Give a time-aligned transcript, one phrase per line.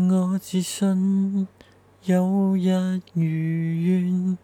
[0.00, 1.48] 我自信
[2.04, 4.38] 有日如愿，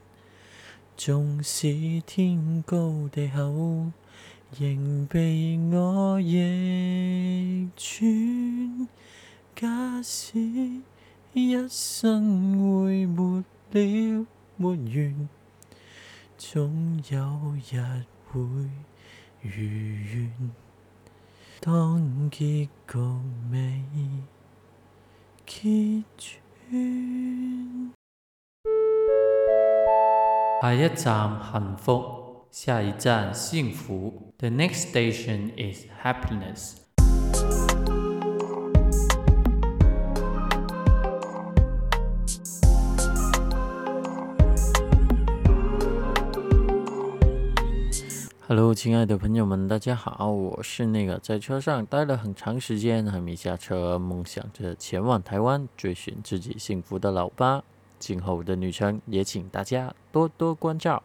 [0.97, 3.93] 纵使天高地厚，
[4.59, 8.89] 仍被我逆转。
[9.55, 10.41] 假使
[11.33, 14.27] 一生会没了
[14.57, 15.29] 没完，
[16.37, 18.41] 总有日会
[19.41, 20.33] 如愿。
[21.61, 22.99] 当结局
[23.53, 23.85] 未。
[30.61, 34.33] 下一站幸福，下一站幸福。
[34.39, 36.84] The next station is happiness.
[48.57, 57.61] Hello，亲爱的朋友们，大家好，我是那个在车上待了很长时间还没下车，梦想着前往台湾追寻自己幸福的老八。
[57.99, 61.03] 今后的旅程也请大家多多关照。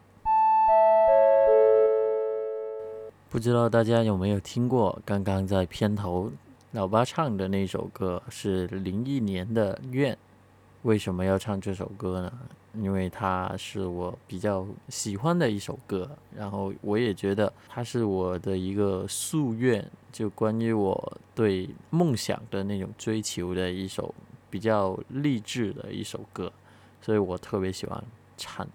[3.28, 6.30] 不知道大家有没有听过刚刚在片头
[6.70, 10.14] 老八唱的那首歌，是零一年的《愿》。
[10.82, 12.32] 为什么要唱这首歌呢？
[12.74, 24.14] 因为它是我比较喜欢的一首歌，然后我也觉得它是我的一个夙愿，就关于我对梦想的那种追求的一首
[24.48, 26.52] 比较励志的一首歌，
[27.00, 28.02] 所以我特别喜欢
[28.36, 28.66] 唱，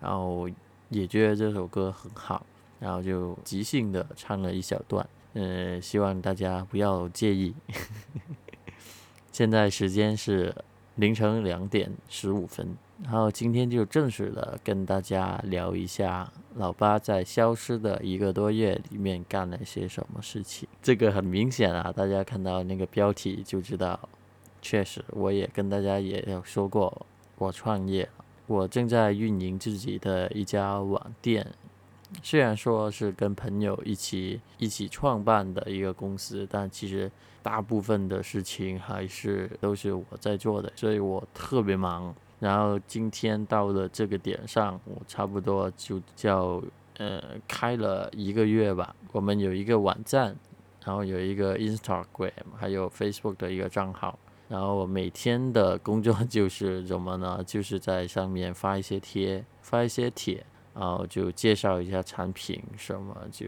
[0.00, 0.48] 然后
[0.88, 2.44] 也觉得这首歌很好，
[2.78, 7.54] 然后就即兴的唱了一小段，呃，希望大家不要介意。
[9.30, 10.54] 现在时间是。
[10.96, 20.68] 凌晨两点十五分，然后今天就正式的跟大家聊一下老八在消失的一个多月里面干了些什么事情。
[20.82, 23.98] 这个很明显啊，大家看到那个标题就知道，
[24.60, 27.06] 确实我也跟大家也有说过，
[27.38, 28.08] 我创业，
[28.46, 31.46] 我正在运营自己的一家网店。
[32.22, 37.10] 虽然说是跟朋友一起一起创办的一个公司，但其实
[37.42, 42.14] 大部分的事情还是都是我在做的，所以我特别忙。
[42.40, 46.60] 然后今天到了这个点上，我差不多就叫
[46.96, 48.96] 呃开了一个月吧。
[49.12, 50.34] 我们有一个网站，
[50.84, 54.18] 然后有一个 Instagram，还有 Facebook 的一个账号。
[54.48, 57.40] 然后我每天的工作 就是什么呢？
[57.46, 60.44] 就是在上面发一些贴，发一些帖。
[60.72, 63.46] 然后就介绍一下产品什么，就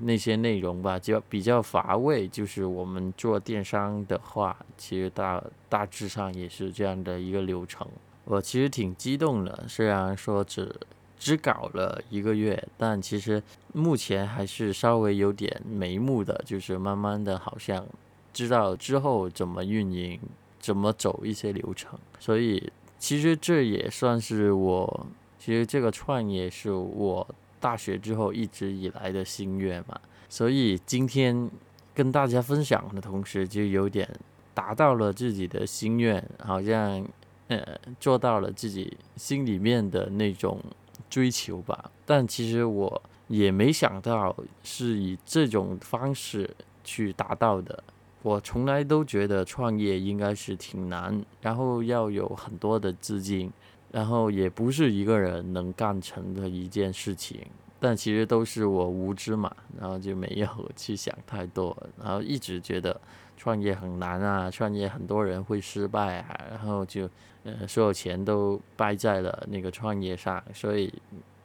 [0.00, 2.26] 那些内容吧，就比较乏味。
[2.28, 7.86] 就是我们做电商的话，其实大大致上也是这样的一个流程。
[8.24, 10.74] 我其实挺激动的，虽然说只
[11.18, 13.42] 只搞了一个月，但其实
[13.72, 17.86] 目前还是稍微有点眉目的，就是慢慢的好像
[18.32, 20.20] 知道之后怎么运营，
[20.58, 21.98] 怎么走一些流程。
[22.18, 25.06] 所以其实这也算是我。
[25.38, 27.24] 其实这个创业是我
[27.60, 31.50] 大学之后一直以来的心愿嘛，所以今天
[31.94, 34.08] 跟大家分享的同时，就有点
[34.54, 37.06] 达到了自己的心愿，好像
[37.48, 37.64] 呃
[37.98, 40.60] 做到了自己心里面的那种
[41.08, 41.90] 追求吧。
[42.04, 46.48] 但其实我也没想到是以这种方式
[46.84, 47.82] 去达到的。
[48.22, 53.52] 我从来都觉得创业应该是挺难，然后要有很多的资金。
[53.90, 57.40] 然后也不是一个人能干成的一件事情，
[57.80, 63.00] 但其实都是我无知嘛，然后就没有去想太多，然后一直觉得
[63.36, 67.08] 创业很难啊，创业很多人会失败啊，然后就
[67.44, 70.92] 呃所有钱都败在了那个创业上，所以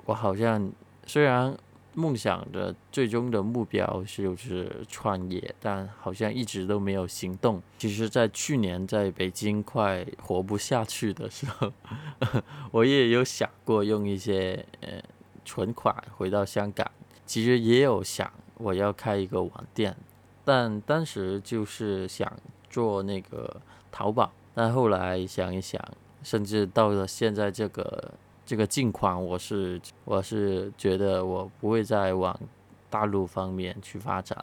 [0.06, 0.72] 我好像
[1.06, 1.56] 虽然。
[1.94, 7.62] 梦想的最终的目标就是创业，但好像一直都没有行动。
[7.78, 11.72] 其实，在去年在北京快活不下去的时候，
[12.72, 15.02] 我也有想过用一些呃
[15.44, 16.90] 存款回到香港。
[17.26, 19.96] 其实也有想我要开一个网店，
[20.46, 22.32] 但当时就是想
[22.70, 25.82] 做那个淘宝，但后来想一想，
[26.24, 28.14] 甚至到了现在这个。
[28.52, 32.38] 这个境况，我是我是觉得我不会再往
[32.90, 34.38] 大陆方面去发展，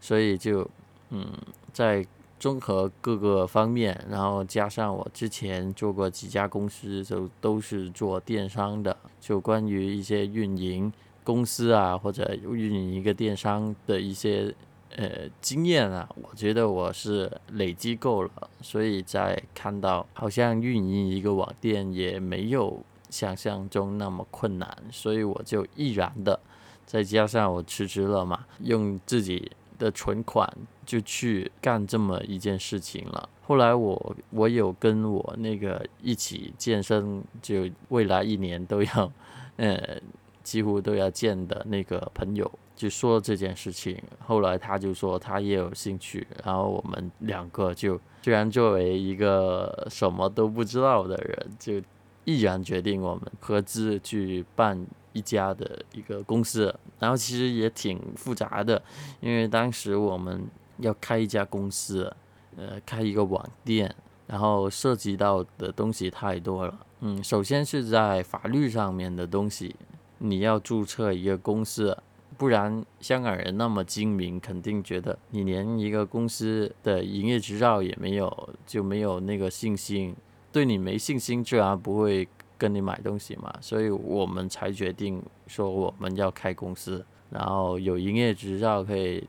[0.00, 0.66] 所以就
[1.10, 1.30] 嗯，
[1.70, 2.06] 在
[2.40, 10.90] 综合各个方面，然后加上我之前做过几家公司，就都是做电商的，就关于一些运营
[11.22, 14.54] 公司啊，或者运营一个电商的一些
[14.96, 18.30] 呃经验啊，我觉得我是累积够了，
[18.62, 22.82] 所以在看到好像运营一个网店也没有。
[23.14, 26.40] 想象中那么困难，所以我就毅然的，
[26.84, 30.52] 再加上我辞职了嘛，用自己的存款
[30.84, 33.28] 就去干这么一件事情了。
[33.46, 39.12] 后来我我有跟我那个一起健身，就未来一年都要，
[39.58, 40.00] 呃，
[40.42, 44.02] 几乎都要见的那个朋友，就说这件事情。
[44.18, 51.80] 后来他就说他也有兴趣，然后我们两个就居然作为一个什么都不知道的人，就
[52.24, 56.74] 毅然决定我们合资去办一家的一个公司。
[56.98, 58.82] 然后其实也挺复杂的，
[59.20, 60.46] 因为当时我们
[60.78, 62.14] 要开一家公司。
[62.56, 63.92] 呃，开一个网店，
[64.28, 66.86] 然后涉及到的东西太多了。
[67.00, 69.74] 嗯，首先是在法律上面的东西，
[70.18, 71.98] 你要注册一个公司，
[72.38, 80.14] 不然香港人那么精明，肯定觉得你连一个公司的营业执照也没有，就没有那个信心，
[80.54, 83.52] 对你没信心，自然不会跟你买东西嘛。
[83.60, 89.26] 所以我们才决定说我们要开公司，然后有营业执照可以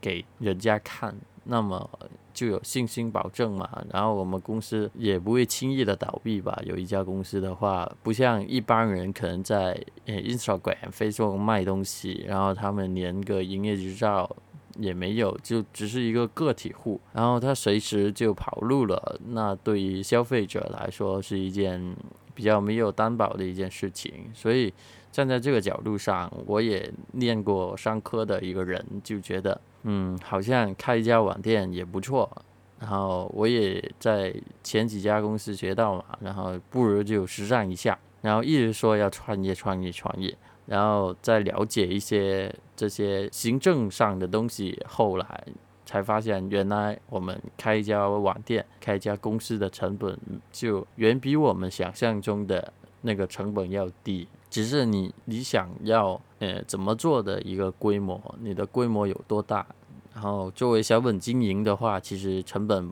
[0.00, 1.14] 给人家看，
[1.44, 1.90] 那么。
[2.34, 6.58] 就有信心保证嘛，然后我们公司也不会轻易的倒闭吧。
[6.64, 14.34] 有一家公司的话，不像一般人可能在 Instagram、Facebook 卖东西，然后他们连个营业执照
[14.78, 19.20] 也没有，就只是一个个体户，然后他随时就跑路了。
[19.28, 21.96] 那对于消费者来说是一件
[22.34, 24.30] 比较没有担保的一件事情。
[24.34, 24.72] 所以
[25.10, 29.60] 站在这个角度上，我也念过商科的一个人就觉得。
[29.84, 32.30] 嗯，好像开一家网店也不错，
[32.78, 34.32] 然后我也在
[34.62, 40.32] 前几家公司学到嘛，然后不如就实战一下，然后一直说要创业创业创业，
[40.72, 45.44] 然后再了解一些这些行政上的东西，后来
[45.84, 50.18] 才发现原来我们开一家网店、开一家公司的成本
[50.50, 52.72] 就远比我们想象中的
[53.02, 54.26] 那个成本要低。
[54.48, 59.66] 只是你你想要呃怎么做的一个规模，你的规模有多大？
[60.14, 62.90] 然后作为小本经营的话，其实成本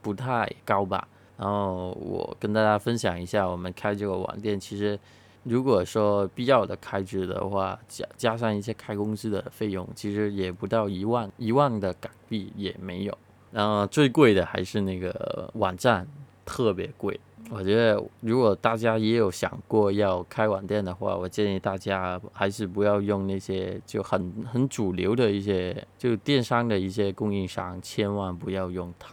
[0.00, 1.08] 不太高吧。
[1.36, 4.96] 然后我跟大家分享一下，我们开这个网店，其实
[5.44, 13.18] 如果说必要的开支的话，加加上一些开公司的费用，其实也不到一万，一万的港币也没有。
[13.50, 16.06] 然后最贵的还是那个网站，
[16.44, 17.18] 特别贵。
[17.48, 29.10] 我觉得，如果大家也有想过要开网店的话，我建议大家还是不要用那些就很很主流的一些就电商的一些供应商，千万不要用它，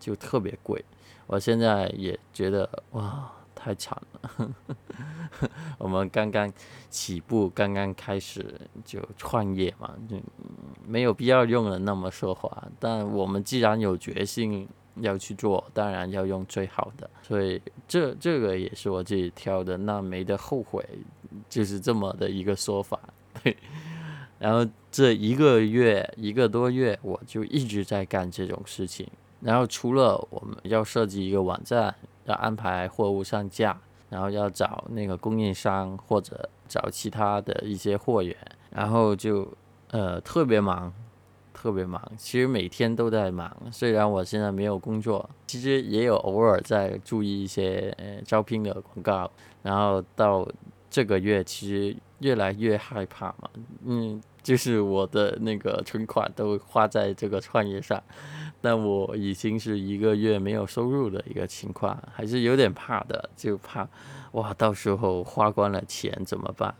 [0.00, 0.84] 就特别贵。
[1.28, 4.54] 我现在也觉得哇，太惨了。
[5.78, 6.52] 我们刚刚
[6.88, 10.16] 起步，刚刚开始就创业嘛，就
[10.86, 12.68] 没有必要用的那么奢华。
[12.78, 14.68] 但我们既然有决心。
[15.02, 20.82] 要去做，当然要用最好的，所以这这个也是我自己挑的，那没得后悔，
[21.50, 22.98] 就是这么的一个说法。
[23.42, 23.54] 对，
[24.38, 29.06] 然后这一个月一个多月，我就一直在干这种事情。
[29.40, 31.94] 然后除了我们要设计一个网站，
[32.26, 33.76] 要安排货物上架，
[34.10, 38.36] 然后要找那个供应商或者找其他的一些货源，
[38.70, 39.52] 然后就
[39.90, 40.92] 呃特别忙。
[41.58, 43.50] 特别忙，其实每天都在忙。
[43.72, 49.28] 虽然我现在没有工作，其实也有偶尔在注意一些呃招聘的广告。
[49.62, 50.46] 然后到
[50.90, 53.48] 这个月，其实越来越害怕嘛，
[53.86, 58.00] 嗯，就是我的那个存款都花在这个创业上，
[58.66, 63.88] 但我已经是一个月没有收入的一个情况，还是有点怕的，就怕
[64.32, 66.74] 哇，到时候花光了钱怎么办？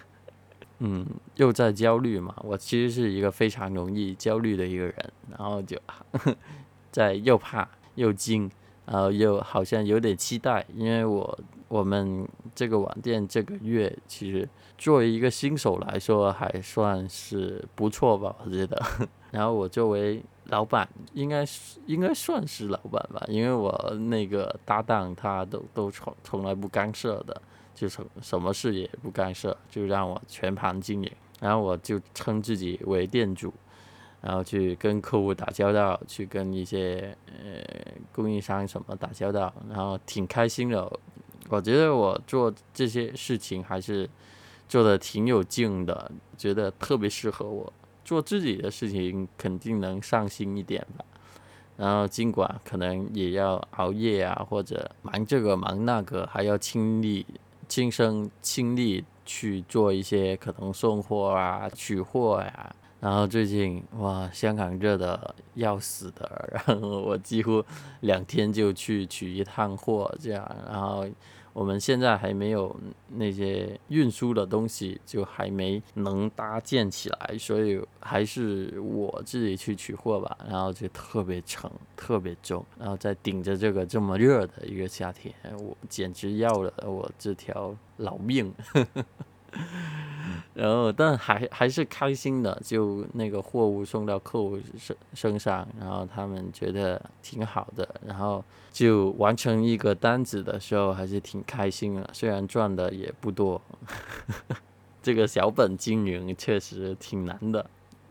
[0.80, 1.06] 嗯，
[1.36, 2.36] 又在焦虑嘛。
[2.44, 5.80] 我其实是一个非常容易焦虑的一个人，然后就
[6.92, 8.50] 在又怕又惊，
[8.84, 14.46] 然后又好像有点期待，因为我我们这个网店这个月其实
[14.76, 18.82] 作为一个新手来说还算是不错吧，我觉得。
[19.32, 27.40] 然后我作为老板，应该是应该算是老板吧，因为我那个搭档他都都从从来不干涉的。
[27.74, 33.52] 就什什么事也不干涉，就让我全盘经营，然后我就称自己为店主，
[34.22, 37.62] 然后去跟客户打交道，去跟一些呃
[38.12, 40.90] 供应商什么打交道，然后挺开心的。
[41.50, 44.08] 我觉得我做这些事情还是
[44.66, 47.70] 做的挺有劲的，觉得特别适合我。
[48.06, 51.04] 做自己的事情肯定能上心一点吧，
[51.76, 57.26] 然后尽管可能也要熬夜啊，或者忙这个忙那个，还要亲力。
[57.68, 67.64] 亲身亲力去做一些可能送货啊、取货呀，然后最近哇，香港热的要死的，然后我几乎
[68.02, 71.04] 两天就去取一趟货，这样，然后
[71.56, 72.76] 我们现在还没有
[73.08, 80.36] 那些运输的东西，就还没能搭建起来，所以还是我自己去取货吧。
[80.50, 88.52] 然后就特别沉，特别重，然后再顶着这个这么热的一个夏天，我简直要了我这条老命。
[90.58, 103.60] 然后，但还还是开心的，就那个货物送到客户身身上，然后他们觉得挺好的，然后就完成一个单子的时候，还是挺开心的，虽然赚的也不多，
[105.02, 107.68] 这个小本经营确实挺难的。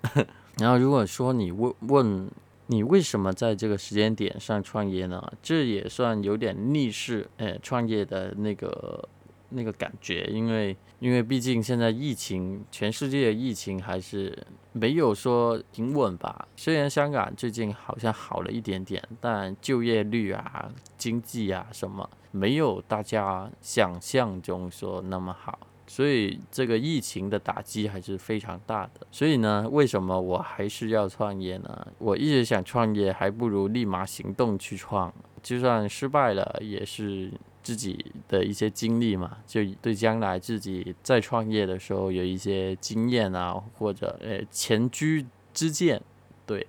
[0.59, 2.29] 然后，如果说你问问
[2.67, 5.33] 你为什么在这个时间点上创业呢？
[5.41, 9.09] 这也算有点逆势，哎，创业的那个。
[9.49, 14.37] 那个感觉，因为因为毕竟现在疫情，全世界的疫情还是
[14.73, 16.47] 没有说平稳吧。
[16.55, 25.59] 虽然香港最近好像好了一点点，但就业率啊、经济啊什么，没有大家想象中说那么好。
[25.87, 29.05] 所以这个疫情的打击还是非常大的。
[29.11, 31.87] 所以呢，为什么我还是要创业呢？
[31.99, 37.31] 我一直想创业，还不如立马行动去创，就算失败了也是。
[37.65, 45.05] 自己的一些经历嘛，就对将来自己再创业的时候有一些经验啊，或者呃前车
[45.51, 45.99] 之鉴，
[46.45, 46.67] 对。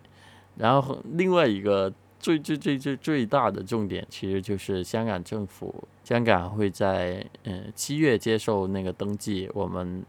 [0.57, 10.03] 然后另外一个最最最最最大的重点，其实就是香港政府，香港会在嗯七月接受那个登记，我们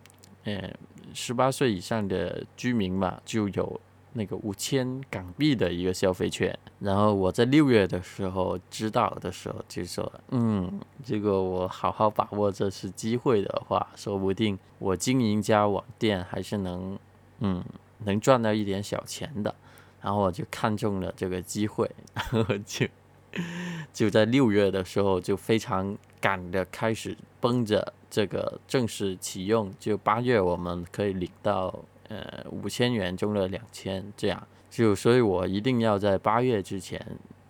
[0.45, 0.73] 嗯
[1.13, 3.81] 十八岁以上的居民嘛就有。
[4.17, 16.97] 那个五千港币的一个消费券，然后我在六月的时候知道的时候就说，嗯，这个我好好把握这次机会的话，说不定我经营家网店还是能，
[17.41, 17.63] 嗯，
[18.05, 19.53] 能赚到一点小钱的。
[20.01, 22.87] 然后我就看中了这个机会，然后就
[23.93, 31.77] 就在六月的时候就非常赶着开始奔着这个正式启用，就八月我们可以领到。
[32.09, 37.05] 呃，五千元中了两千，这样就所以，我一定要在八月之前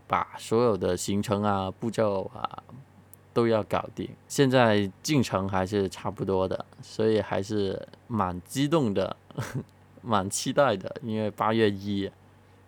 [0.07, 2.63] 把所有的行程啊、步骤啊
[3.33, 4.09] 都要搞定。
[4.27, 9.15] 现在进程还是差不多的，所以还是蛮激动的，
[10.01, 10.95] 蛮期待的。
[11.03, 12.09] 因为八月一，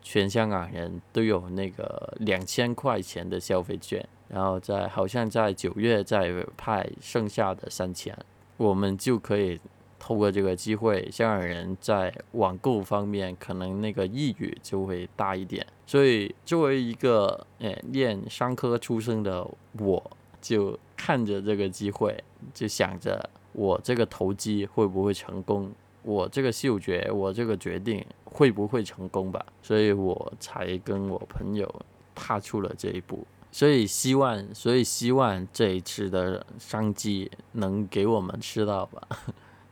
[0.04, 8.16] 全香港人都有那个两千块钱的消费券，然后在好像在九月再派剩下的三千，
[8.58, 9.60] 我们就可以。
[10.00, 15.66] 透过这个机会，香港人在网购方面可能那个意欲就会大一点。
[15.86, 19.46] 所以作为一个诶念商科出身的
[19.78, 25.72] 我，就看着这个机会，就想着我这个投机会不会成功，
[26.04, 29.46] 我这个嗅觉，我这个决定会不会成功吧。
[29.62, 31.68] 所以我才跟我朋友
[32.16, 33.28] 踏出了这一步。
[33.52, 39.02] 所以希望，所以希望这一次的商机能给我们吃到吧。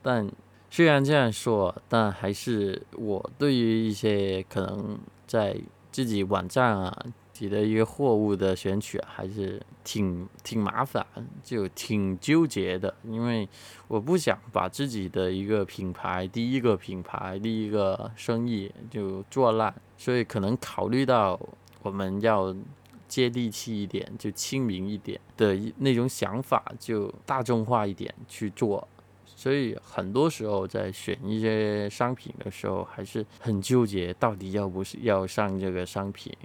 [0.07, 0.25] 但
[0.69, 5.53] 虽然这样说，但还是我对于一些可能在
[5.91, 11.05] 自己网站啊，提的一个货物的选取还是挺挺麻烦，
[11.43, 12.95] 就挺纠结的。
[13.03, 13.49] 因为
[13.89, 21.37] 我不想把自己的一个品牌，第一个品牌，第一个生意就做烂，所以可能考虑到
[21.81, 22.55] 我们要
[23.09, 28.87] 接地气一点，就亲民一点的那种想法，就大众化一点去做。
[29.39, 36.36] 所以很多时候在选一些商品的时候，还是很纠结，到底要不是要上这个商品，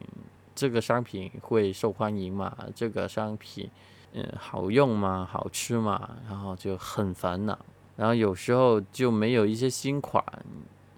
[0.55, 2.55] 这个商品会受欢迎吗？
[2.75, 3.67] 这个商品，
[4.13, 5.27] 嗯，好用吗？
[5.29, 6.07] 好吃吗？
[6.29, 7.59] 然后就很烦恼。
[7.97, 10.23] 然后有时候就没有一些新款，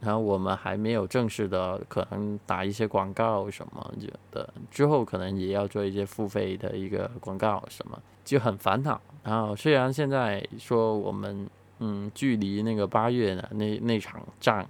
[0.01, 3.95] 然后我们还没有正式的可能打一些广告什么
[4.33, 9.01] 的，之后可能也要做一些付费的一个广告什么，就很烦恼。
[9.23, 11.49] 然后虽然现在说我们。
[11.81, 14.69] 嗯，距离那个八月呢，那那场仗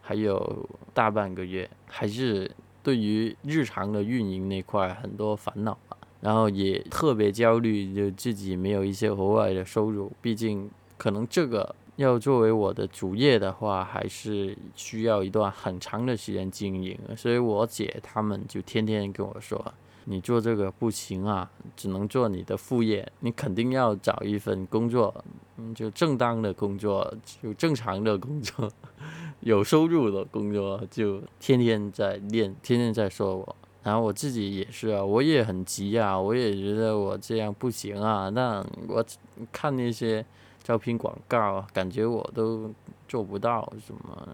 [0.00, 2.50] 还有大半个月，还是
[2.82, 5.96] 对于日常的运营那块很多烦恼吧。
[6.20, 10.10] 然后也特别焦虑，就自己没有一些额外的收入。
[10.20, 16.98] 毕竟可能这个要作为我的主业的话，还是需要一段很长的时间经营。
[17.16, 19.72] 所以我姐他们就天天跟我说。
[20.08, 23.10] 你做这个不行啊，只能做你的副业。
[23.20, 25.12] 你肯定要找一份工作，
[25.56, 28.70] 嗯，就正当的工作，就正常的工作，
[29.40, 30.80] 有收入的工作。
[30.88, 33.56] 就天天在练，天天在说我。
[33.82, 38.28] 然后我自己也是啊，我也很急啊，我也觉得我这样不行啊。
[38.28, 39.04] 那我
[39.50, 40.24] 看那些
[40.62, 42.72] 招聘广告，感觉我都
[43.08, 44.28] 做不到什么。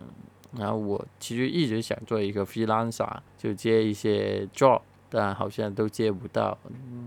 [0.59, 4.83] 然后我其实一直想做一个 freelancer，就接一些 job。
[5.15, 6.57] 但好像都接不到，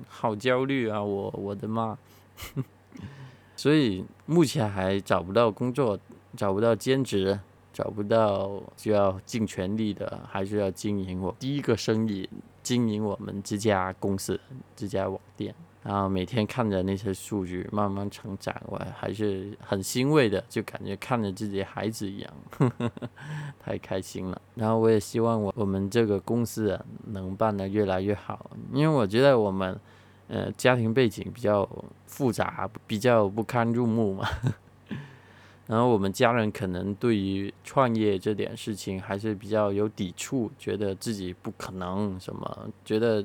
[0.08, 1.02] 好焦虑啊！
[1.02, 1.98] 我我的妈，
[3.58, 6.00] 所以目前还找不到工作，
[6.38, 7.40] 找不到兼职，
[7.74, 12.30] 找不到就要尽全力的，还是要经营我第一个生意，
[12.62, 14.40] 经营我们这家公司
[14.76, 15.56] 这家网店。
[15.86, 22.34] 然后每天看着那些数据慢慢成长，我还是很欣慰的，就感觉看着自己孩子一样，
[23.62, 24.42] 太开心了。
[24.56, 29.80] 然后我也希望我我们这个公司啊能办得越来越好，因为我觉得我们
[30.28, 31.70] 呃家庭背景比较
[32.08, 34.28] 复杂，比较不堪入目嘛。
[35.68, 43.24] 然后我们家人可能对于创业这点事情还是比较有抵触，觉得自己不可能什么，觉得。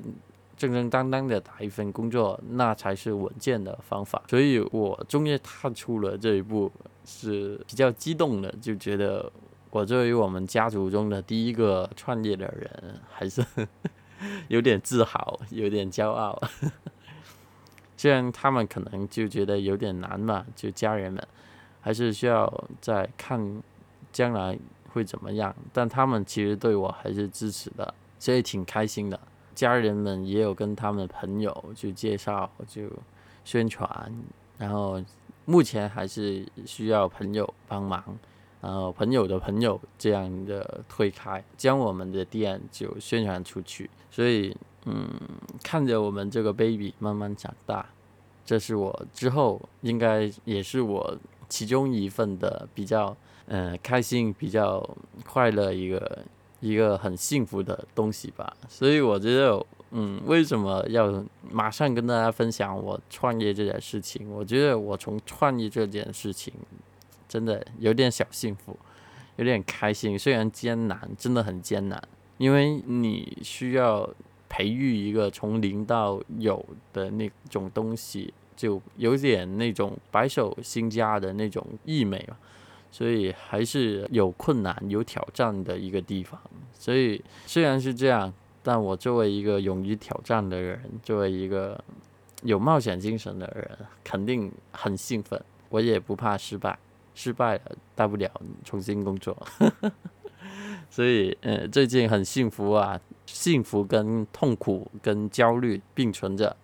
[0.60, 4.22] 正正当当的打一份工作，那才是稳健的方法。
[4.28, 6.70] 所以我终于踏出了这一步，
[7.06, 9.32] 是比较激动的，就觉得
[9.70, 13.42] 我作为我们家族中的第一个创业的人，还是
[14.48, 16.38] 有点自豪，有点骄傲。
[17.96, 21.26] 虽然他们可能就觉得有点难嘛，就家人们
[21.80, 23.62] 还是需要再看
[24.12, 24.58] 将来
[24.92, 29.18] 会怎么样，但他们其实对我还是支持的，所以挺开心的。
[29.54, 32.82] 家人们也有跟他们朋友去介绍，就
[33.44, 34.12] 宣传，
[34.58, 35.02] 然后
[35.44, 38.02] 目前还是需要朋友帮忙，
[38.60, 43.90] 然后朋友的朋友这样的推开，将我们的店就宣传出去。
[44.10, 45.08] 所以，嗯，
[45.62, 47.84] 看着我们这个 baby 慢慢长大，
[48.44, 53.16] 这是我之后应该也是我其中一份的比较，
[53.46, 54.88] 嗯，开心、比较
[55.26, 56.24] 快乐一个。
[56.60, 64.30] 一个很幸福的东西吧，所以我觉得，嗯，为什么要马上跟大家分享我创业这件事情？
[64.30, 66.52] 我觉得我从创业这件事情，
[67.26, 68.78] 真的有点小幸福，
[69.36, 70.18] 有点开心。
[70.18, 72.02] 虽然艰难，真的很艰难，
[72.36, 74.08] 因为你需要
[74.48, 76.62] 培育一个从零到有
[76.92, 82.36] 的那种东西，就有点那种白手兴家的那种意味嘛。
[82.90, 86.40] 所以还是有困难、有挑战的一个地方。
[86.72, 88.32] 所以虽然是这样，
[88.62, 91.82] 但我作为一个勇于挑战的人，作为一个
[92.42, 95.40] 有冒险精神的人，肯定很兴奋。
[95.68, 96.78] 我也不怕失败，
[97.14, 97.62] 失败了
[97.94, 98.30] 大不了
[98.64, 99.36] 重新工作。
[100.90, 106.56] 所以，呃，最近很幸福啊，幸福跟痛苦跟焦虑并存着。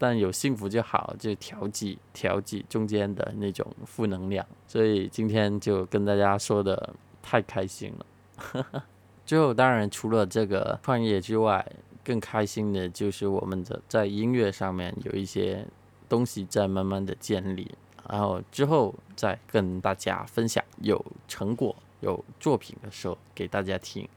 [0.00, 4.44] 但有幸福就好，就调剂调剂中间的那种负能量。
[4.66, 8.82] 所以今天就跟大家说的太开心了。
[9.26, 11.64] 最后，当然除了这个创业之外，
[12.02, 15.66] 更开心的就是我们的在音乐上面有一些
[16.08, 17.70] 东西在慢慢的建立，
[18.08, 21.76] 然后之后再跟大家分享有成果。
[22.00, 24.08] 有作品的时候给大家听，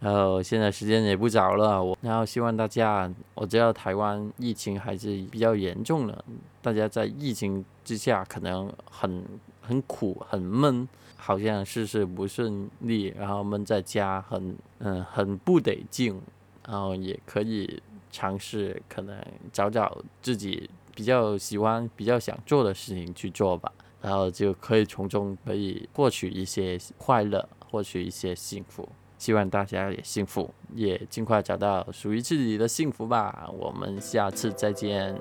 [0.00, 6.24] 然 后现在时间也不早了，我然后希望大家，我知道台湾疫情还是比较严重的，
[6.60, 9.24] 大家在疫情之下可能很
[9.60, 16.20] 很苦很闷，好像事事不顺利，然后闷在家很嗯很不得劲，
[16.66, 19.16] 然后也可以尝试可能
[19.52, 23.72] 找找自己比较喜欢、比较想做的事情去做吧。
[24.00, 28.88] 然后就可以从中可以获取一些快乐，获取一些幸福。
[29.18, 33.50] 希望大家也幸福，也尽快找到属于自己的幸福吧。
[33.52, 35.12] 我们下次再见，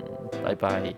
[0.43, 0.93] 拜拜。